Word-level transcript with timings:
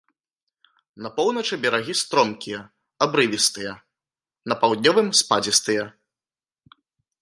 На 1.05 1.11
поўначы 1.17 1.59
берагі 1.65 1.93
стромкія, 2.01 2.59
абрывістыя, 3.09 3.71
на 4.51 4.55
паўднёвым 4.65 5.07
спадзістыя. 5.25 5.83